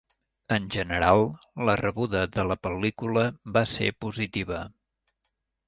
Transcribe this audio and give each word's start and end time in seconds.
En 0.55 0.63
general, 0.75 1.21
la 1.67 1.75
rebuda 1.83 2.23
de 2.39 2.47
la 2.53 2.59
pel·lícula 2.63 3.27
va 3.59 3.65
ser 3.77 3.93
positiva. 4.07 4.67